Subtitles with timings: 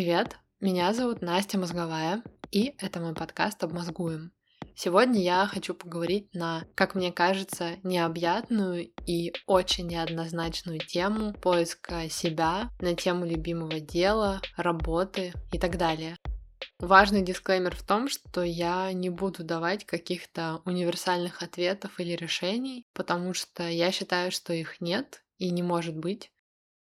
[0.00, 4.32] Привет, меня зовут Настя Мозговая, и это мой подкаст «Обмозгуем».
[4.74, 12.70] Сегодня я хочу поговорить на, как мне кажется, необъятную и очень неоднозначную тему поиска себя,
[12.80, 16.16] на тему любимого дела, работы и так далее.
[16.78, 23.34] Важный дисклеймер в том, что я не буду давать каких-то универсальных ответов или решений, потому
[23.34, 26.32] что я считаю, что их нет и не может быть.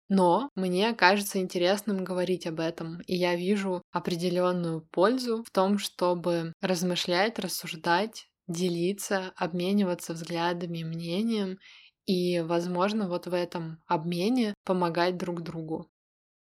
[0.08, 6.52] Но мне кажется интересным говорить об этом, и я вижу определенную пользу в том, чтобы
[6.62, 11.58] размышлять, рассуждать, делиться, обмениваться взглядами, мнением
[12.06, 15.90] и, возможно, вот в этом обмене помогать друг другу.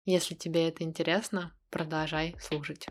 [0.07, 2.87] Если тебе это интересно, продолжай слушать.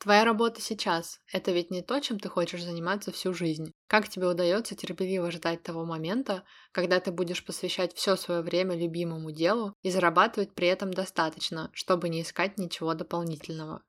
[0.00, 3.74] Твоя работа сейчас— это ведь не то, чем ты хочешь заниматься всю жизнь.
[3.86, 6.42] Как тебе удается терпеливо ждать того момента,
[6.72, 12.08] когда ты будешь посвящать все свое время любимому делу и зарабатывать при этом достаточно, чтобы
[12.08, 13.82] не искать ничего дополнительного?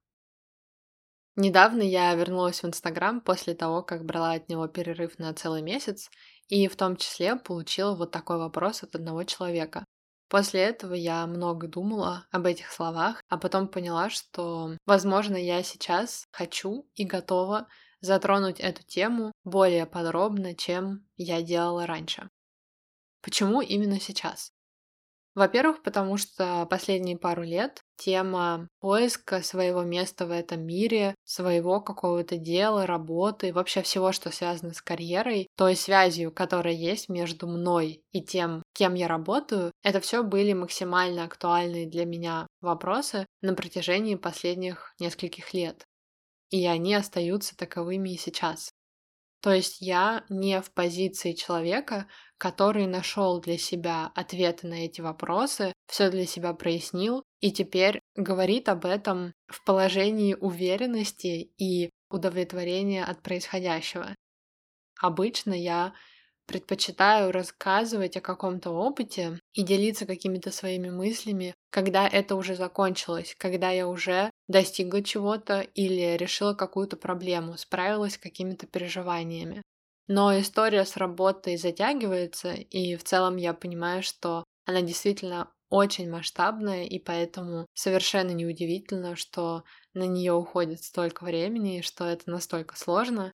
[1.38, 6.10] Недавно я вернулась в Инстаграм после того, как брала от него перерыв на целый месяц,
[6.50, 9.86] и в том числе получила вот такой вопрос от одного человека.
[10.32, 16.26] После этого я много думала об этих словах, а потом поняла, что, возможно, я сейчас
[16.32, 17.68] хочу и готова
[18.00, 22.30] затронуть эту тему более подробно, чем я делала раньше.
[23.22, 24.54] Почему именно сейчас?
[25.34, 32.38] Во-первых, потому что последние пару лет тема поиска своего места в этом мире, своего какого-то
[32.38, 38.22] дела, работы, вообще всего, что связано с карьерой, той связью, которая есть между мной и
[38.22, 44.94] тем, кем я работаю, это все были максимально актуальные для меня вопросы на протяжении последних
[45.00, 45.86] нескольких лет.
[46.50, 48.72] И они остаются таковыми и сейчас.
[49.42, 55.74] То есть я не в позиции человека, который нашел для себя ответы на эти вопросы,
[55.88, 63.24] все для себя прояснил и теперь говорит об этом в положении уверенности и удовлетворения от
[63.24, 64.16] происходящего.
[65.00, 65.94] Обычно я
[66.52, 73.72] предпочитаю рассказывать о каком-то опыте и делиться какими-то своими мыслями, когда это уже закончилось, когда
[73.72, 79.62] я уже достигла чего-то или решила какую-то проблему, справилась с какими-то переживаниями.
[80.08, 86.84] Но история с работой затягивается, и в целом я понимаю, что она действительно очень масштабная,
[86.84, 89.64] и поэтому совершенно неудивительно, что
[89.94, 93.32] на нее уходит столько времени, и что это настолько сложно.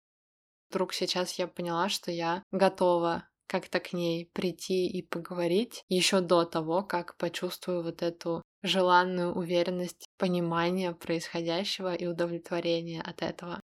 [0.69, 6.43] Вдруг сейчас я поняла, что я готова как-то к ней прийти и поговорить еще до
[6.43, 13.61] того, как почувствую вот эту желанную уверенность, понимание происходящего и удовлетворение от этого.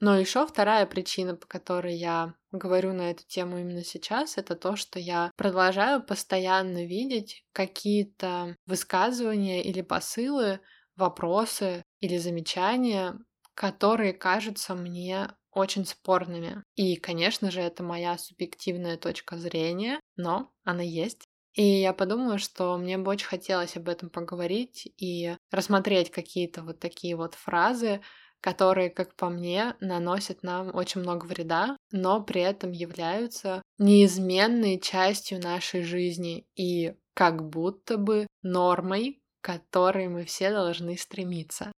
[0.00, 4.76] Но еще вторая причина, по которой я говорю на эту тему именно сейчас, это то,
[4.76, 10.60] что я продолжаю постоянно видеть какие-то высказывания или посылы,
[10.96, 13.18] вопросы или замечания,
[13.54, 16.62] которые кажутся мне очень спорными.
[16.74, 21.24] И, конечно же, это моя субъективная точка зрения, но она есть.
[21.54, 26.78] И я подумала, что мне бы очень хотелось об этом поговорить и рассмотреть какие-то вот
[26.78, 28.02] такие вот фразы,
[28.42, 35.40] которые, как по мне, наносят нам очень много вреда, но при этом являются неизменной частью
[35.40, 41.72] нашей жизни и как будто бы нормой, к которой мы все должны стремиться.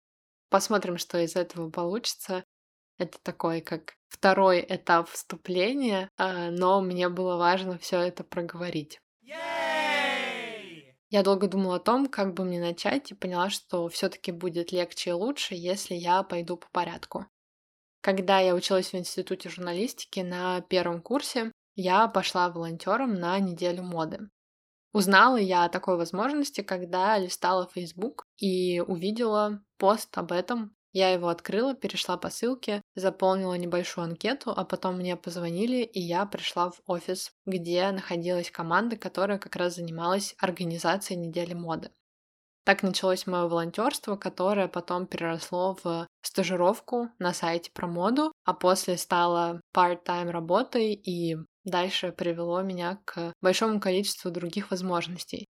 [0.49, 2.43] Посмотрим, что из этого получится.
[2.97, 8.99] Это такой как второй этап вступления, а, но мне было важно все это проговорить.
[11.09, 15.11] Я долго думала о том, как бы мне начать, и поняла, что все-таки будет легче
[15.11, 17.25] и лучше, если я пойду по порядку.
[18.01, 24.29] Когда я училась в институте журналистики на первом курсе, я пошла волонтером на неделю моды.
[24.91, 31.27] Узнала я о такой возможности, когда листала Facebook и увидела пост об этом я его
[31.29, 36.81] открыла, перешла по ссылке, заполнила небольшую анкету, а потом мне позвонили, и я пришла в
[36.87, 41.91] офис, где находилась команда, которая как раз занималась организацией недели моды.
[42.65, 48.97] Так началось мое волонтерство, которое потом переросло в стажировку на сайте про моду, а после
[48.97, 55.45] стало part-time работой и дальше привело меня к большому количеству других возможностей.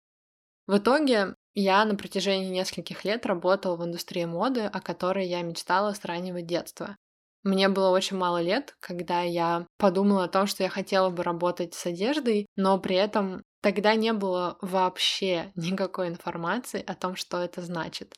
[0.67, 5.93] В итоге я на протяжении нескольких лет работала в индустрии моды, о которой я мечтала
[5.93, 6.97] с раннего детства.
[7.43, 11.73] Мне было очень мало лет, когда я подумала о том, что я хотела бы работать
[11.73, 17.61] с одеждой, но при этом тогда не было вообще никакой информации о том, что это
[17.61, 18.13] значит.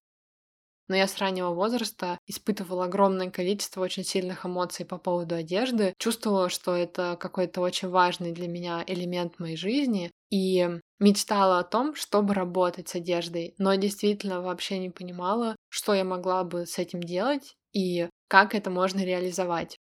[0.88, 6.50] Но я с раннего возраста испытывала огромное количество очень сильных эмоций по поводу одежды, чувствовала,
[6.50, 10.68] что это какой-то очень важный для меня элемент моей жизни, и
[11.00, 16.44] мечтала о том, чтобы работать с одеждой, но действительно вообще не понимала, что я могла
[16.44, 19.78] бы с этим делать и как это можно реализовать.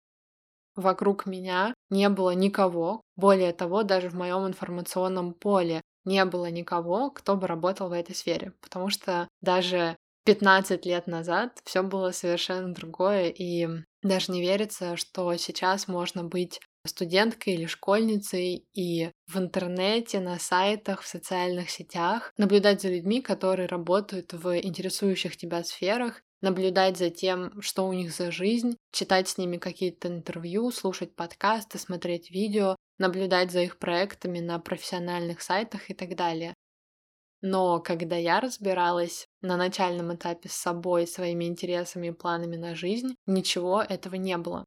[0.76, 7.10] Вокруг меня не было никого, более того, даже в моем информационном поле не было никого,
[7.10, 12.72] кто бы работал в этой сфере, потому что даже 15 лет назад все было совершенно
[12.72, 13.68] другое, и
[14.02, 21.02] даже не верится, что сейчас можно быть студенткой или школьницей и в интернете, на сайтах,
[21.02, 27.60] в социальных сетях наблюдать за людьми, которые работают в интересующих тебя сферах, наблюдать за тем,
[27.62, 33.50] что у них за жизнь, читать с ними какие-то интервью, слушать подкасты, смотреть видео, наблюдать
[33.50, 36.54] за их проектами на профессиональных сайтах и так далее.
[37.46, 43.17] Но когда я разбиралась на начальном этапе с собой, своими интересами и планами на жизнь,
[43.26, 44.64] ничего этого не было.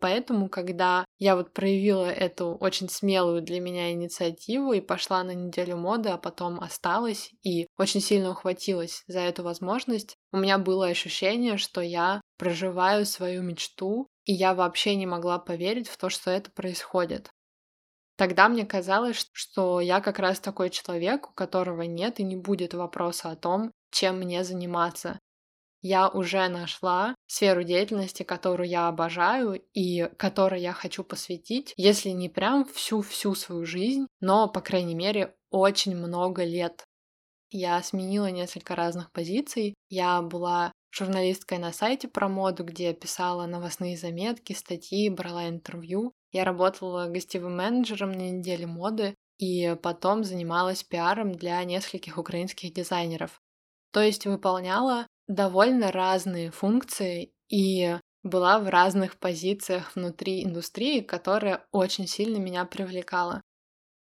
[0.00, 5.78] Поэтому, когда я вот проявила эту очень смелую для меня инициативу и пошла на неделю
[5.78, 11.56] моды, а потом осталась и очень сильно ухватилась за эту возможность, у меня было ощущение,
[11.56, 16.50] что я проживаю свою мечту, и я вообще не могла поверить в то, что это
[16.50, 17.30] происходит.
[18.16, 22.74] Тогда мне казалось, что я как раз такой человек, у которого нет и не будет
[22.74, 25.18] вопроса о том, чем мне заниматься,
[25.86, 32.30] я уже нашла сферу деятельности, которую я обожаю и которой я хочу посвятить, если не
[32.30, 36.86] прям всю-всю свою жизнь, но, по крайней мере, очень много лет.
[37.50, 39.74] Я сменила несколько разных позиций.
[39.90, 46.12] Я была журналисткой на сайте про моду, где писала новостные заметки, статьи, брала интервью.
[46.30, 53.40] Я работала гостевым менеджером на неделе моды и потом занималась пиаром для нескольких украинских дизайнеров.
[53.92, 62.06] То есть выполняла довольно разные функции и была в разных позициях внутри индустрии, которая очень
[62.06, 63.42] сильно меня привлекала.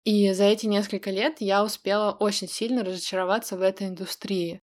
[0.03, 4.61] И за эти несколько лет я успела очень сильно разочароваться в этой индустрии.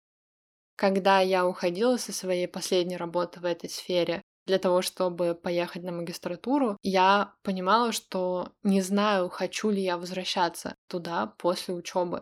[0.78, 5.92] Когда я уходила со своей последней работы в этой сфере для того, чтобы поехать на
[5.92, 12.22] магистратуру, я понимала, что не знаю, хочу ли я возвращаться туда после учебы.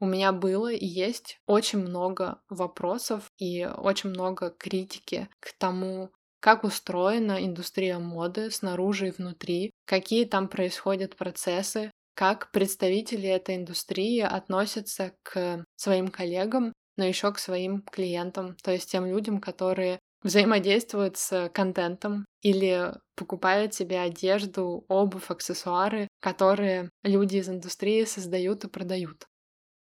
[0.00, 6.64] У меня было и есть очень много вопросов и очень много критики к тому, как
[6.64, 15.14] устроена индустрия моды снаружи и внутри, какие там происходят процессы, как представители этой индустрии относятся
[15.22, 21.48] к своим коллегам, но еще к своим клиентам, то есть тем людям, которые взаимодействуют с
[21.48, 29.24] контентом или покупают себе одежду, обувь, аксессуары, которые люди из индустрии создают и продают.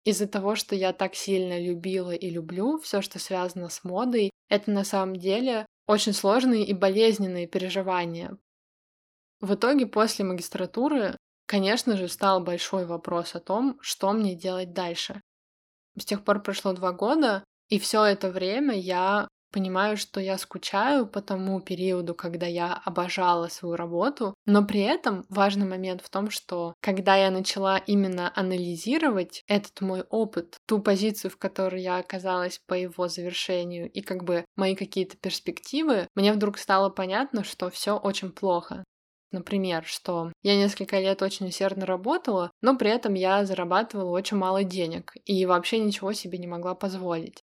[0.05, 4.70] Из-за того, что я так сильно любила и люблю все, что связано с модой, это
[4.70, 8.38] на самом деле очень сложные и болезненные переживания.
[9.43, 15.20] В итоге после магистратуры, конечно же, стал большой вопрос о том, что мне делать дальше.
[15.99, 21.06] С тех пор прошло два года, и все это время я понимаю, что я скучаю
[21.06, 26.31] по тому периоду, когда я обожала свою работу, но при этом важный момент в том,
[26.31, 32.61] что когда я начала именно анализировать этот мой опыт, ту позицию, в которой я оказалась
[32.67, 37.97] по его завершению, и как бы мои какие-то перспективы, мне вдруг стало понятно, что все
[37.97, 38.85] очень плохо.
[39.32, 44.62] Например, что я несколько лет очень усердно работала, но при этом я зарабатывала очень мало
[44.62, 47.42] денег и вообще ничего себе не могла позволить.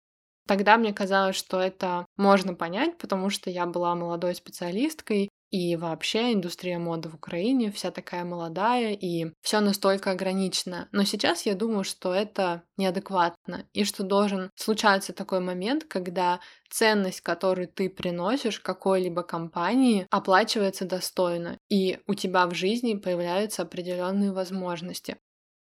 [0.47, 6.35] Тогда мне казалось, что это можно понять, потому что я была молодой специалисткой, и вообще
[6.35, 10.87] индустрия моды в Украине вся такая молодая, и все настолько ограничено.
[10.93, 17.23] Но сейчас я думаю, что это неадекватно, и что должен случаться такой момент, когда ценность,
[17.23, 25.17] которую ты приносишь какой-либо компании, оплачивается достойно, и у тебя в жизни появляются определенные возможности.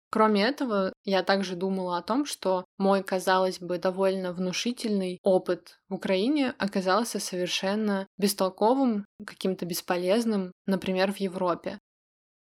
[0.10, 5.96] Кроме этого, я также думала о том, что мой, казалось бы, довольно внушительный опыт в
[5.96, 11.80] Украине оказался совершенно бестолковым, каким-то бесполезным, например, в Европе.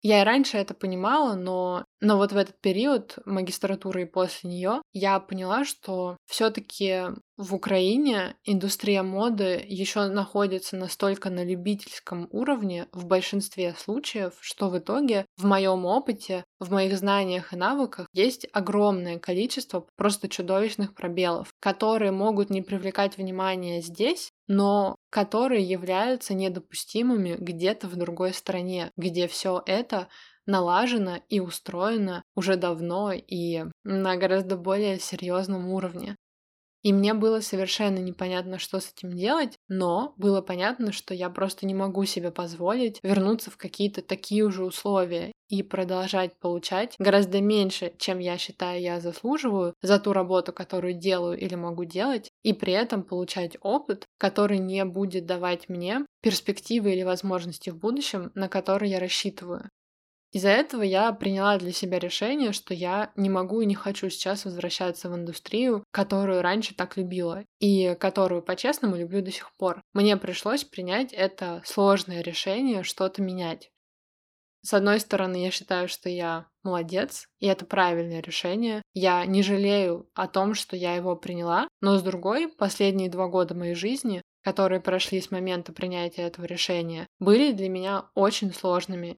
[0.01, 4.81] Я и раньше это понимала, но, но вот в этот период магистратуры и после нее
[4.91, 7.03] я поняла, что все-таки
[7.37, 14.77] в Украине индустрия моды еще находится настолько на любительском уровне в большинстве случаев, что в
[14.77, 21.53] итоге в моем опыте, в моих знаниях и навыках есть огромное количество просто чудовищных пробелов,
[21.61, 29.27] которые могут не привлекать внимания здесь, но которые являются недопустимыми где-то в другой стране, где
[29.27, 30.09] все это
[30.45, 36.15] налажено и устроено уже давно и на гораздо более серьезном уровне.
[36.83, 41.65] И мне было совершенно непонятно, что с этим делать, но было понятно, что я просто
[41.65, 47.93] не могу себе позволить вернуться в какие-то такие же условия и продолжать получать гораздо меньше,
[47.97, 52.73] чем я считаю я заслуживаю за ту работу, которую делаю или могу делать, и при
[52.73, 58.91] этом получать опыт, который не будет давать мне перспективы или возможности в будущем, на которые
[58.91, 59.69] я рассчитываю.
[60.33, 64.45] Из-за этого я приняла для себя решение, что я не могу и не хочу сейчас
[64.45, 69.83] возвращаться в индустрию, которую раньше так любила и которую, по-честному, люблю до сих пор.
[69.93, 73.69] Мне пришлось принять это сложное решение что-то менять.
[74.61, 78.81] С одной стороны, я считаю, что я молодец, и это правильное решение.
[78.93, 83.53] Я не жалею о том, что я его приняла, но с другой, последние два года
[83.53, 89.17] моей жизни которые прошли с момента принятия этого решения, были для меня очень сложными.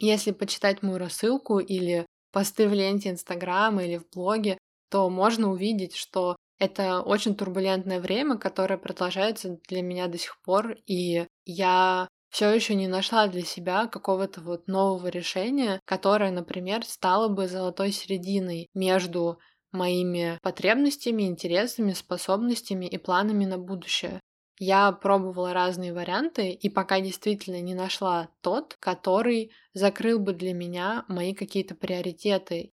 [0.00, 4.58] Если почитать мою рассылку или посты в ленте Инстаграма или в блоге,
[4.90, 10.76] то можно увидеть, что это очень турбулентное время, которое продолжается для меня до сих пор,
[10.86, 17.28] и я все еще не нашла для себя какого-то вот нового решения, которое, например, стало
[17.28, 19.38] бы золотой серединой между
[19.72, 24.20] моими потребностями, интересами, способностями и планами на будущее.
[24.62, 31.06] Я пробовала разные варианты и пока действительно не нашла тот, который закрыл бы для меня
[31.08, 32.74] мои какие-то приоритеты.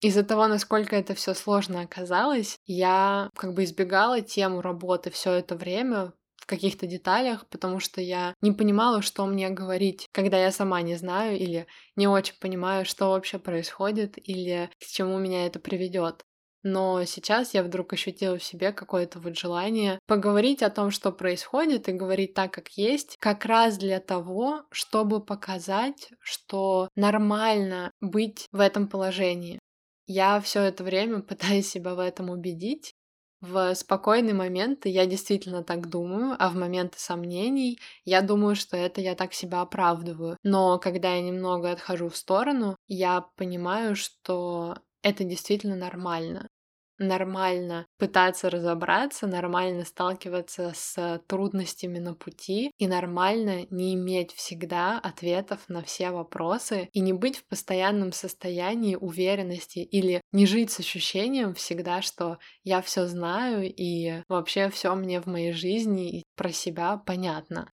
[0.00, 5.56] Из-за того, насколько это все сложно оказалось, я как бы избегала тему работы все это
[5.56, 10.80] время в каких-то деталях, потому что я не понимала, что мне говорить, когда я сама
[10.80, 11.66] не знаю или
[11.96, 16.24] не очень понимаю, что вообще происходит или к чему меня это приведет
[16.66, 21.88] но сейчас я вдруг ощутила в себе какое-то вот желание поговорить о том, что происходит,
[21.88, 28.58] и говорить так, как есть, как раз для того, чтобы показать, что нормально быть в
[28.58, 29.60] этом положении.
[30.08, 32.94] Я все это время пытаюсь себя в этом убедить.
[33.40, 39.00] В спокойные моменты я действительно так думаю, а в моменты сомнений я думаю, что это
[39.00, 40.36] я так себя оправдываю.
[40.42, 46.45] Но когда я немного отхожу в сторону, я понимаю, что это действительно нормально
[46.98, 55.68] нормально пытаться разобраться, нормально сталкиваться с трудностями на пути и нормально не иметь всегда ответов
[55.68, 61.54] на все вопросы и не быть в постоянном состоянии уверенности или не жить с ощущением
[61.54, 66.96] всегда, что я все знаю и вообще все мне в моей жизни и про себя
[66.96, 67.70] понятно.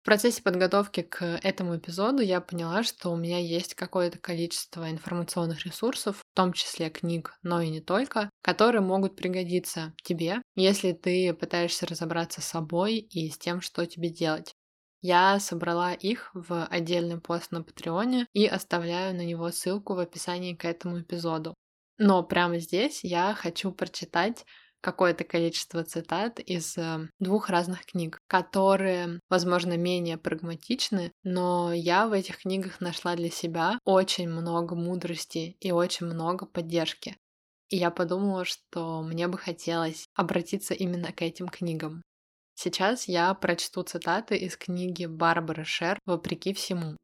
[0.00, 5.66] В процессе подготовки к этому эпизоду я поняла, что у меня есть какое-то количество информационных
[5.66, 11.34] ресурсов, в том числе книг, но и не только, которые могут пригодиться тебе, если ты
[11.34, 14.54] пытаешься разобраться с собой и с тем, что тебе делать.
[15.02, 20.54] Я собрала их в отдельный пост на Патреоне и оставляю на него ссылку в описании
[20.54, 21.54] к этому эпизоду.
[21.98, 24.46] Но прямо здесь я хочу прочитать
[24.80, 32.12] какое-то количество цитат из э, двух разных книг, которые, возможно, менее прагматичны, но я в
[32.12, 37.16] этих книгах нашла для себя очень много мудрости и очень много поддержки.
[37.68, 42.02] И я подумала, что мне бы хотелось обратиться именно к этим книгам.
[42.54, 46.96] Сейчас я прочту цитаты из книги Барбары Шер «Вопреки всему».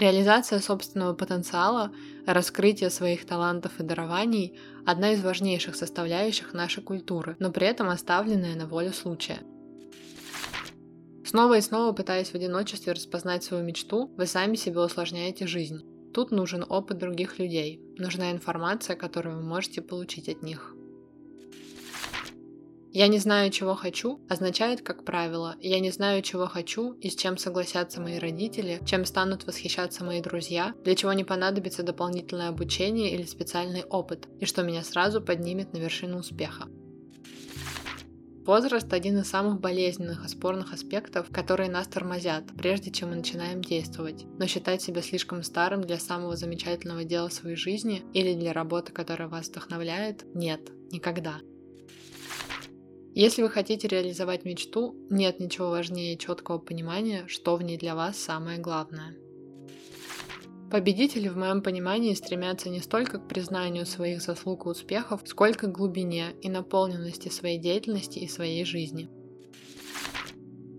[0.00, 1.92] Реализация собственного потенциала,
[2.24, 8.56] раскрытие своих талантов и дарований– одна из важнейших составляющих нашей культуры, но при этом оставленная
[8.56, 9.40] на волю случая.
[11.22, 15.82] Снова и снова пытаясь в одиночестве распознать свою мечту, вы сами себе усложняете жизнь.
[16.14, 20.74] Тут нужен опыт других людей, нужна информация, которую вы можете получить от них.
[22.92, 27.14] Я не знаю, чего хочу, означает, как правило, я не знаю, чего хочу и с
[27.14, 33.12] чем согласятся мои родители, чем станут восхищаться мои друзья, для чего не понадобится дополнительное обучение
[33.12, 36.64] или специальный опыт, и что меня сразу поднимет на вершину успеха.
[38.44, 43.62] Возраст– один из самых болезненных и спорных аспектов, которые нас тормозят, прежде чем мы начинаем
[43.62, 44.24] действовать.
[44.40, 49.28] Но считать себя слишком старым для самого замечательного дела своей жизни или для работы, которая
[49.28, 51.38] вас вдохновляет– нет, никогда.
[53.22, 58.16] Если вы хотите реализовать мечту, нет ничего важнее четкого понимания, что в ней для вас
[58.16, 59.14] самое главное.
[60.70, 65.72] Победители в моем понимании стремятся не столько к признанию своих заслуг и успехов, сколько к
[65.72, 69.10] глубине и наполненности своей деятельности и своей жизни.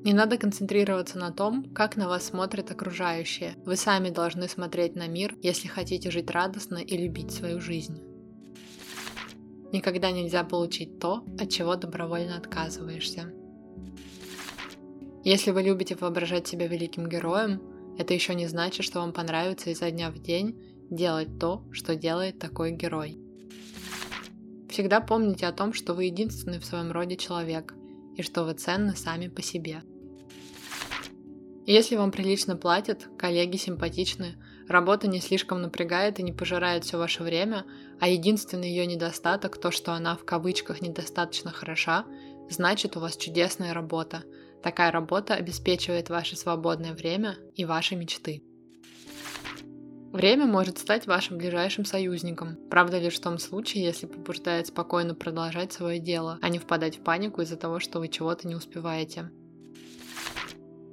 [0.03, 3.53] Не надо концентрироваться на том, как на вас смотрят окружающие.
[3.67, 8.01] Вы сами должны смотреть на мир, если хотите жить радостно и любить свою жизнь.
[9.71, 13.33] Никогда нельзя получить то, от чего добровольно отказываешься.
[15.23, 17.61] Если вы любите воображать себя великим героем,
[17.97, 20.59] это еще не значит, что вам понравится изо дня в день
[20.89, 23.17] делать то, что делает такой герой.
[24.69, 27.73] Всегда помните о том, что вы единственный в своем роде человек
[28.15, 29.83] и что вы ценны сами по себе.
[31.65, 34.35] Если вам прилично платят, коллеги симпатичны,
[34.67, 37.65] работа не слишком напрягает и не пожирает все ваше время,
[37.99, 42.05] а единственный ее недостаток то, что она в кавычках недостаточно хороша,
[42.49, 44.23] значит у вас чудесная работа.
[44.63, 48.43] Такая работа обеспечивает ваше свободное время и ваши мечты.
[50.11, 55.71] Время может стать вашим ближайшим союзником, правда лишь в том случае, если побуждает спокойно продолжать
[55.71, 59.31] свое дело, а не впадать в панику из-за того, что вы чего-то не успеваете.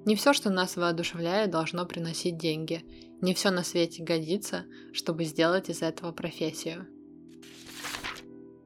[0.05, 2.85] Не все, что нас воодушевляет, должно приносить деньги.
[3.21, 6.87] Не все на свете годится, чтобы сделать из этого профессию.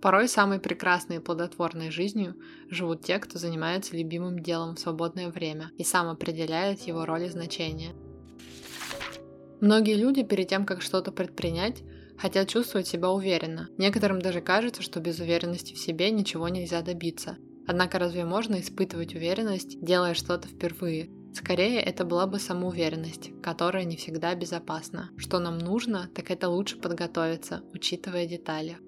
[0.02, 2.34] Порой самой прекрасной и плодотворной жизнью
[2.68, 7.28] живут те, кто занимается любимым делом в свободное время и сам определяет его роль и
[7.28, 7.94] значение.
[9.60, 11.84] Многие люди перед тем, как что-то предпринять,
[12.18, 13.68] хотят чувствовать себя уверенно.
[13.78, 17.38] Некоторым даже кажется, что без уверенности в себе ничего нельзя добиться.
[17.68, 21.10] Однако разве можно испытывать уверенность, делая что-то впервые?
[21.32, 25.10] Скорее, это была бы самоуверенность, которая не всегда безопасна.
[25.16, 28.78] Что нам нужно, так это лучше подготовиться, учитывая детали.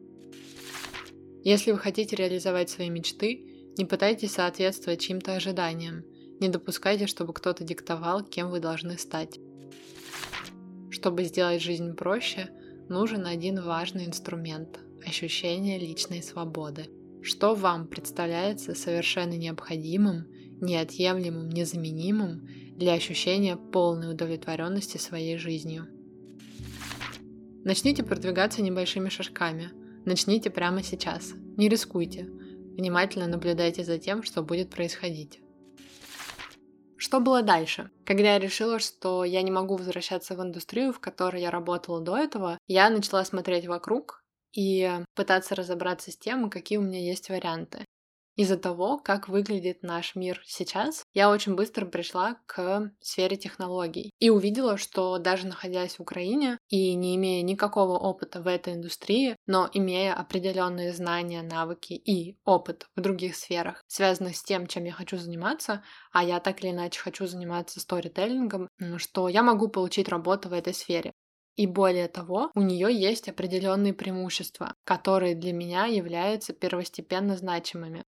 [1.43, 6.05] Если вы хотите реализовать свои мечты, не пытайтесь соответствовать чьим-то ожиданиям.
[6.41, 9.39] Не допускайте, чтобы кто-то диктовал, кем вы должны стать.
[10.91, 12.51] Чтобы сделать жизнь проще,
[12.89, 16.87] нужен один важный инструмент– ощущение личной свободы.
[17.23, 20.27] Что вам представляется совершенно необходимым
[20.65, 25.87] неотъемлемым, незаменимым для ощущения полной удовлетворенности своей жизнью.
[27.65, 29.71] Начните продвигаться небольшими шажками.
[30.05, 31.33] Начните прямо сейчас.
[31.57, 32.25] Не рискуйте.
[32.25, 35.41] Внимательно наблюдайте за тем, что будет происходить.
[36.97, 37.91] Что было дальше?
[38.05, 42.17] Когда я решила, что я не могу возвращаться в индустрию, в которой я работала до
[42.17, 47.85] этого, я начала смотреть вокруг и пытаться разобраться с тем, какие у меня есть варианты.
[48.37, 54.29] Из-за того, как выглядит наш мир сейчас, я очень быстро пришла к сфере технологий и
[54.29, 59.71] увидела, что даже находясь в Украине и не имея никакого опыта в этой индустрии, но
[59.73, 65.17] имея определенные знания, навыки и опыт в других сферах, связанных с тем, чем я хочу
[65.17, 70.55] заниматься, а я так или иначе хочу заниматься сторителлингом, что я могу получить работу в
[70.55, 71.13] этой сфере.
[71.55, 78.03] И более того, у нее есть определенные преимущества, которые для меня являются первостепенно значимыми.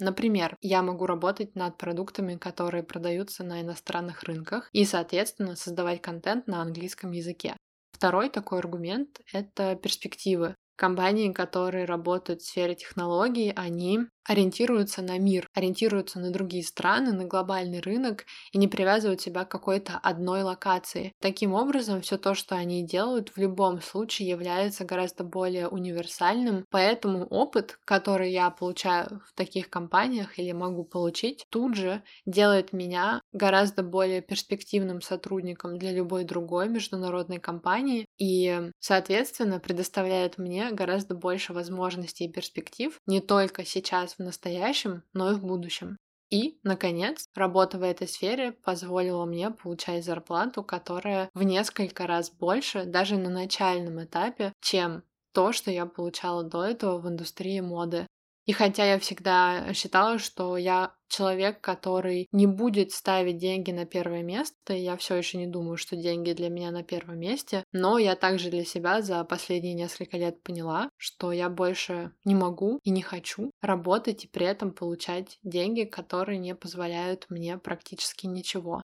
[0.00, 6.46] Например, я могу работать над продуктами, которые продаются на иностранных рынках, и, соответственно, создавать контент
[6.46, 7.56] на английском языке.
[7.92, 10.54] Второй такой аргумент— это перспективы.
[10.78, 17.24] Компании, которые работают в сфере технологий, они ориентируются на мир, ориентируются на другие страны, на
[17.24, 21.14] глобальный рынок и не привязывают себя к какой-то одной локации.
[21.20, 27.26] Таким образом, все то, что они делают, в любом случае является гораздо более универсальным, поэтому
[27.26, 33.82] опыт, который я получаю в таких компаниях или могу получить, тут же делает меня гораздо
[33.82, 42.24] более перспективным сотрудником для любой другой международной компании и, соответственно, предоставляет мне гораздо больше возможностей
[42.24, 45.96] и перспектив не только сейчас в настоящем, но и в будущем.
[46.30, 52.84] И, наконец, работа в этой сфере позволила мне получать зарплату, которая в несколько раз больше,
[52.84, 55.02] даже на начальном этапе, чем
[55.32, 58.06] то, что я получала до этого в индустрии моды.
[58.48, 64.22] И хотя я всегда считала, что я человек, который не будет ставить деньги на первое
[64.22, 68.16] место, я все еще не думаю, что деньги для меня на первом месте, но я
[68.16, 73.02] также для себя за последние несколько лет поняла, что я больше не могу и не
[73.02, 78.80] хочу работать и при этом получать деньги, которые не позволяют мне практически ничего.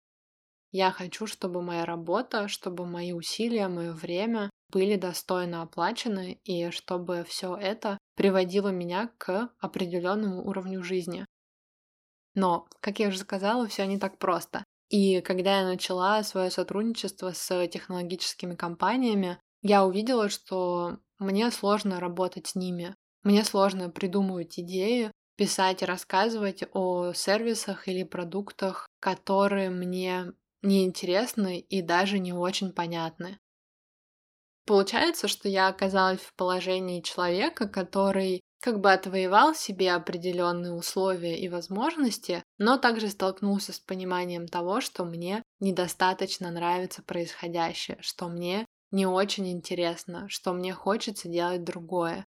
[0.72, 7.24] Я хочу, чтобы моя работа, чтобы мои усилия, мое время были достойно оплачены и чтобы
[7.28, 11.26] все это приводило меня к определенному уровню жизни.
[12.34, 14.64] Но, как я уже сказала, все не так просто.
[14.88, 22.48] И когда я начала свое сотрудничество с технологическими компаниями, я увидела, что мне сложно работать
[22.48, 22.94] с ними.
[23.22, 31.82] Мне сложно придумывать идеи, писать и рассказывать о сервисах или продуктах, которые мне неинтересны и
[31.82, 33.38] даже не очень понятны.
[34.64, 41.48] Получается, что я оказалась в положении человека, который как бы отвоевал себе определенные условия и
[41.48, 49.04] возможности, но также столкнулся с пониманием того, что мне недостаточно нравится происходящее, что мне не
[49.04, 52.24] очень интересно, что мне хочется делать другое.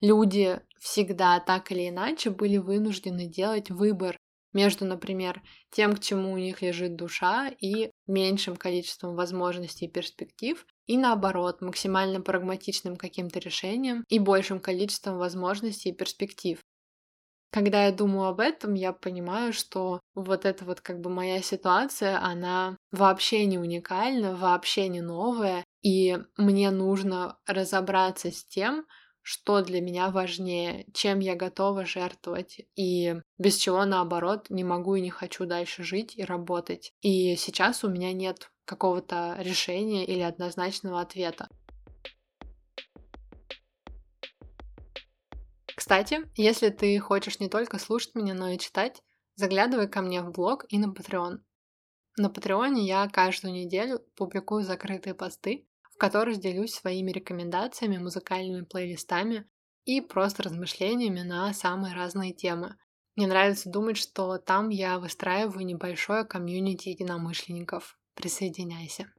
[0.00, 4.16] Люди всегда так или иначе были вынуждены делать выбор
[4.52, 10.66] между, например, тем, к чему у них лежит душа, и меньшим количеством возможностей и перспектив,
[10.86, 16.60] и наоборот, максимально прагматичным каким-то решением и большим количеством возможностей и перспектив.
[17.52, 22.22] Когда я думаю об этом, я понимаю, что вот эта вот как бы моя ситуация,
[22.22, 28.86] она вообще не уникальна, вообще не новая, и мне нужно разобраться с тем,
[29.22, 35.00] что для меня важнее, чем я готова жертвовать, и без чего, наоборот, не могу и
[35.00, 36.92] не хочу дальше жить и работать.
[37.02, 41.48] И сейчас у меня нет какого-то решения или однозначного ответа.
[45.74, 49.02] Кстати, если ты хочешь не только слушать меня, но и читать,
[49.34, 51.38] заглядывай ко мне в блог и на Patreon.
[52.16, 55.66] На Патреоне я каждую неделю публикую закрытые посты,
[56.00, 59.46] которых делюсь своими рекомендациями, музыкальными плейлистами
[59.84, 62.76] и просто размышлениями на самые разные темы.
[63.16, 67.98] Мне нравится думать, что там я выстраиваю небольшое комьюнити единомышленников.
[68.14, 69.12] Присоединяйся.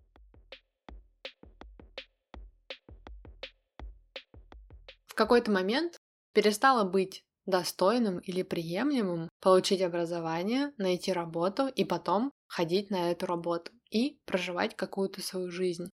[5.05, 5.99] В какой-то момент
[6.33, 13.71] перестало быть достойным или приемлемым получить образование, найти работу и потом ходить на эту работу
[13.91, 15.91] и проживать какую-то свою жизнь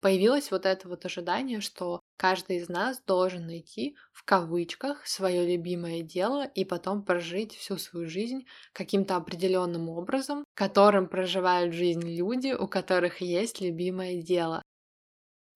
[0.00, 6.02] появилось вот это вот ожидание, что каждый из нас должен найти в кавычках свое любимое
[6.02, 12.66] дело и потом прожить всю свою жизнь каким-то определенным образом, которым проживают жизнь люди, у
[12.68, 14.62] которых есть любимое дело.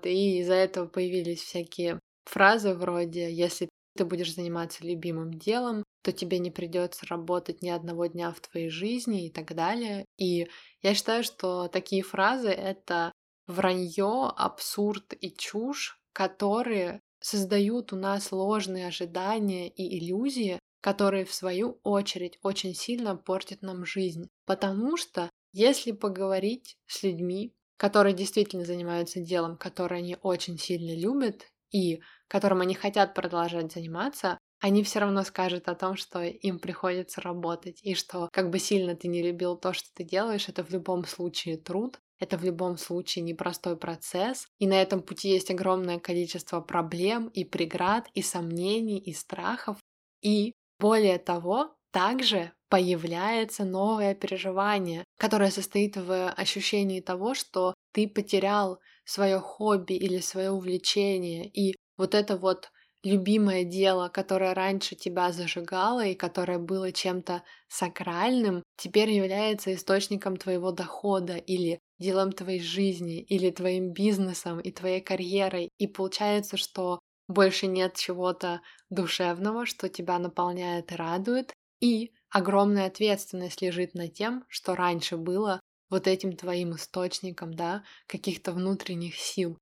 [0.03, 6.39] И из-за этого появились всякие фразы вроде «если ты будешь заниматься любимым делом, то тебе
[6.39, 10.05] не придется работать ни одного дня в твоей жизни и так далее.
[10.17, 10.49] И
[10.81, 13.13] я считаю, что такие фразы— это
[13.51, 21.79] вранье, абсурд и чушь, которые создают у нас ложные ожидания и иллюзии, которые в свою
[21.83, 24.29] очередь очень сильно портят нам жизнь.
[24.47, 31.47] Потому что если поговорить с людьми, которые действительно занимаются делом, которое они очень сильно любят
[31.71, 37.21] и которым они хотят продолжать заниматься, они все равно скажут о том, что им приходится
[37.21, 40.71] работать, и что как бы сильно ты не любил то, что ты делаешь, это в
[40.71, 45.99] любом случае труд, это в любом случае непростой процесс, и на этом пути есть огромное
[45.99, 49.79] количество проблем и преград, и сомнений, и страхов.
[50.23, 58.79] И более того, также появляется новое переживание, которое состоит в ощущении того, что ты потерял
[59.05, 62.71] свое хобби или свое увлечение, и вот это вот
[63.03, 70.73] любимое дело, которое раньше тебя зажигало и которое было чем-то сакральным, теперь является источником твоего
[70.73, 75.71] дохода или делом твоей жизни, или твоим бизнесом и твоей карьерой.
[75.79, 78.61] И получается, что больше нет чего-то
[78.91, 85.61] душевного, что тебя наполняет и радует, и огромная ответственность лежит на тем, что раньше было
[85.91, 89.59] вот этим твоим источником, да, каких-то внутренних сил.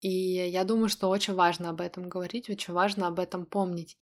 [0.00, 3.96] И я думаю, что очень важно об этом говорить, очень важно об этом помнить.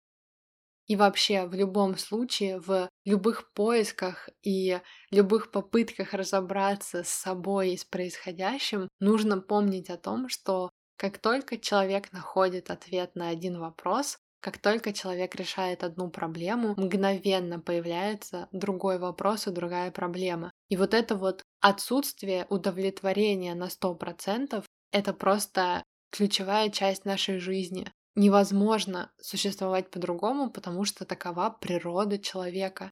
[0.86, 4.80] И вообще, в любом случае, в любых поисках и
[5.10, 11.58] любых попытках разобраться с собой и с происходящим, нужно помнить о том, что как только
[11.58, 18.98] человек находит ответ на один вопрос, как только человек решает одну проблему, мгновенно появляется другой
[18.98, 20.52] вопрос и другая проблема.
[20.68, 24.64] И вот это вот отсутствие удовлетворения на 100%
[24.96, 27.92] это просто ключевая часть нашей жизни.
[28.14, 32.90] Невозможно существовать по-другому, потому что такова природа человека.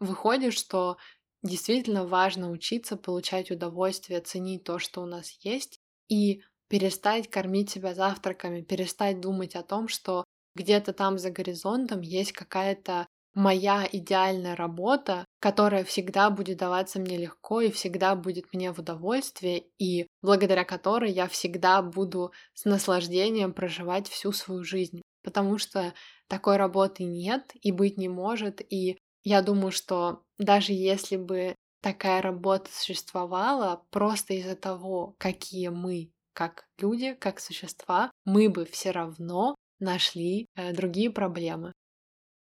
[0.00, 0.98] Выходит, что
[1.42, 7.94] действительно важно учиться получать удовольствие, ценить то, что у нас есть, и перестать кормить себя
[7.94, 15.24] завтраками, перестать думать о том, что где-то там за горизонтом есть какая-то моя идеальная работа,
[15.40, 21.10] которая всегда будет даваться мне легко и всегда будет мне в удовольствие, и благодаря которой
[21.10, 25.02] я всегда буду с наслаждением проживать всю свою жизнь.
[25.22, 25.94] Потому что
[26.28, 32.22] такой работы нет и быть не может, и я думаю, что даже если бы такая
[32.22, 39.54] работа существовала, просто из-за того, какие мы как люди, как существа, мы бы все равно
[39.78, 41.72] нашли э, другие проблемы.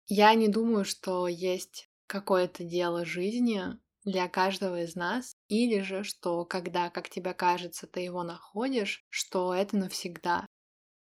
[0.07, 3.63] Я не думаю, что есть какое-то дело жизни
[4.03, 9.53] для каждого из нас, или же, что когда, как тебе кажется, ты его находишь, что
[9.53, 10.45] это навсегда.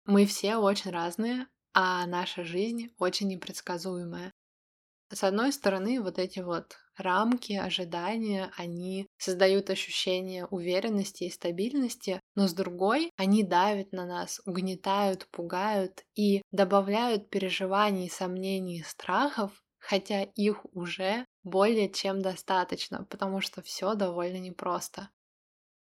[0.05, 4.31] Мы все очень разные, а наша жизнь очень непредсказуемая.
[5.11, 12.47] С одной стороны, вот эти вот рамки, ожидания, они создают ощущение уверенности и стабильности, но
[12.47, 20.65] с другой, они давят на нас, угнетают, пугают и добавляют переживаний, сомнений, страхов, хотя их
[20.73, 25.09] уже более чем достаточно, потому что все довольно непросто.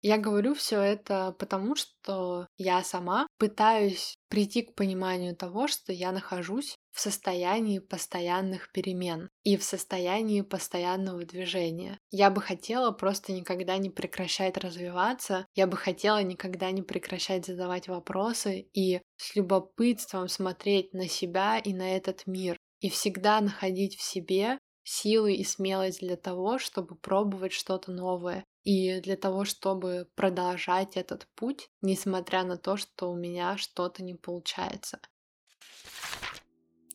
[0.04, 6.12] Я говорю все это потому, что я сама пытаюсь прийти к пониманию того, что я
[6.12, 11.98] нахожусь в состоянии постоянных перемен и в состоянии постоянного движения.
[12.10, 17.88] Я бы хотела просто никогда не прекращать развиваться, я бы хотела никогда не прекращать задавать
[17.88, 24.02] вопросы и с любопытством смотреть на себя и на этот мир, и всегда находить в
[24.02, 30.98] себе силы и смелость для того, чтобы пробовать что-то новое, и для того, чтобы продолжать
[30.98, 35.00] этот путь, несмотря на то, что у меня что-то не получается.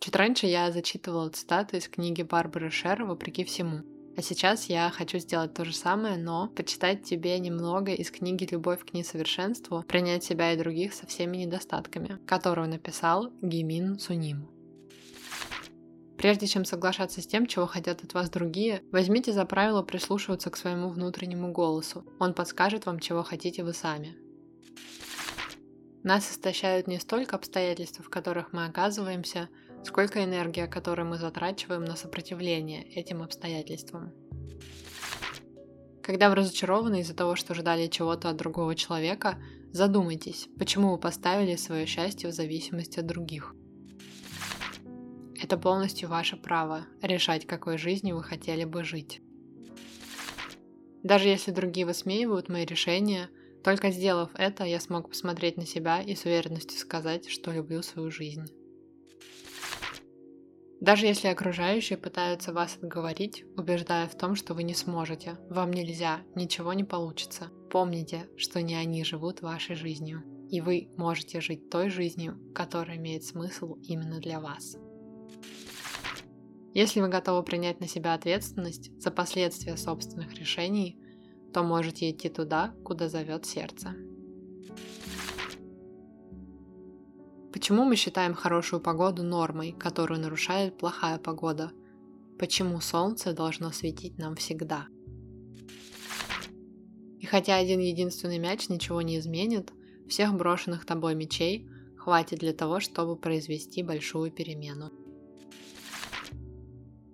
[0.07, 3.81] Чуть раньше я зачитывала цитаты из книги Барбары Шер «Вопреки всему».
[4.16, 8.85] А сейчас я хочу сделать то же самое, но почитать тебе немного из книги «Любовь
[8.85, 9.83] к несовершенству.
[9.83, 14.49] Принять себя и других со всеми недостатками», которую написал Гимин Суним.
[16.16, 20.57] Прежде чем соглашаться с тем, чего хотят от вас другие, возьмите за правило прислушиваться к
[20.57, 22.05] своему внутреннему голосу.
[22.21, 24.14] Он подскажет вам, чего хотите вы сами.
[26.05, 29.49] Нас истощают не столько обстоятельства, в которых мы оказываемся,
[29.87, 34.12] сколько энергия, которую мы затрачиваем на сопротивление этим обстоятельствам.
[36.03, 39.38] Когда вы разочарованы из-за того, что ждали чего-то от другого человека,
[39.72, 43.55] задумайтесь, почему вы поставили свое счастье в зависимости от других–
[45.46, 49.20] это полностью ваше право решать, какой жизнью вы хотели бы жить.
[51.03, 53.29] Даже если другие высмеивают мои решения,
[53.62, 58.11] только сделав это, я смог посмотреть на себя и с уверенностью сказать, что люблю свою
[58.11, 58.46] жизнь.
[60.80, 66.20] Даже если окружающие пытаются вас отговорить, убеждая в том, что вы не сможете, вам нельзя,
[66.34, 71.88] ничего не получится, помните, что не они живут вашей жизнью, и вы можете жить той
[71.88, 74.76] жизнью, которая имеет смысл именно для вас.
[76.74, 81.00] Если вы готовы принять на себя ответственность за последствия собственных решений,
[81.54, 83.94] то можете идти туда, куда зовет сердце.
[87.57, 91.73] Почему мы считаем хорошую погоду нормой, которую нарушает плохая погода?
[92.38, 94.88] Почему солнце должно светить нам всегда?
[97.19, 99.73] И хотя один единственный мяч ничего не изменит,
[100.07, 101.66] всех брошенных тобой мечей
[101.97, 104.90] хватит для того, чтобы произвести большую перемену.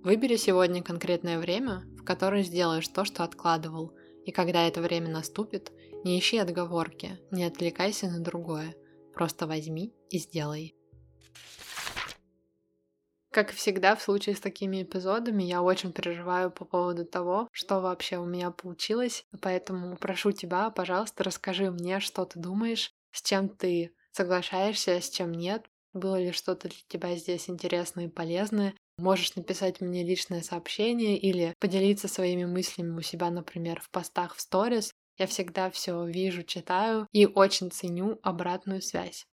[0.02, 3.92] Выбери сегодня конкретное время, в которое сделаешь то, что откладывал,
[4.26, 5.70] и когда это время наступит,
[6.02, 8.74] не ищи отговорки, не отвлекайся на другое,
[9.14, 10.74] просто возьми и сделай.
[13.30, 17.80] Как и всегда в случае с такими эпизодами, я очень переживаю по поводу того, что
[17.80, 23.48] вообще у меня получилось, поэтому прошу тебя, пожалуйста, расскажи мне, что ты думаешь, с чем
[23.48, 29.34] ты соглашаешься, с чем нет, было ли что-то для тебя здесь интересное и полезное, Можешь
[29.34, 34.92] написать мне личное сообщение или поделиться своими мыслями у себя, например, в постах в сторис.
[35.22, 39.24] Я всегда все вижу, читаю и очень ценю обратную связь.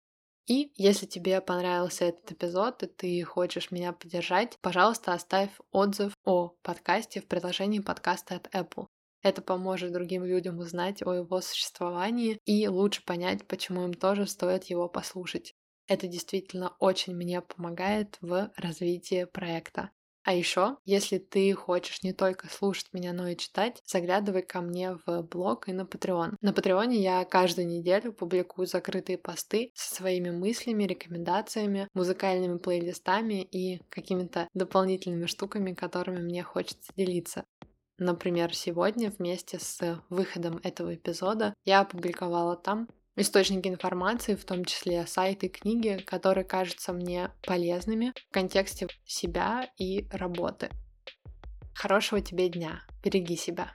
[0.46, 6.48] И если тебе понравился этот эпизод, и ты хочешь меня поддержать, пожалуйста, оставь отзыв о
[6.60, 8.88] подкасте в приложении подкаста от Apple.
[9.22, 14.64] Это поможет другим людям узнать о его существовании и лучше понять, почему им тоже стоит
[14.64, 15.54] его послушать.
[15.86, 19.90] Это действительно очень мне помогает в развитии проекта.
[20.28, 24.98] А еще, если ты хочешь не только слушать меня, но и читать, заглядывай ко мне
[25.06, 26.34] в блог и на Patreon.
[26.42, 33.80] На Патреоне я каждую неделю публикую закрытые посты со своими мыслями, рекомендациями, музыкальными плейлистами и
[33.88, 37.46] какими-то дополнительными штуками, которыми мне хочется делиться.
[37.96, 42.86] Например, сегодня вместе с выходом этого эпизода я опубликовала там
[43.20, 50.06] источники информации, в том числе сайты, книги, которые кажутся мне полезными в контексте себя и
[50.10, 50.70] работы.
[51.74, 52.82] Хорошего тебе дня.
[53.02, 53.72] Береги себя.